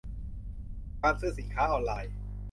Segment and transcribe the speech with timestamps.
[1.01, 2.13] การซื้อสินค้าออนไลน์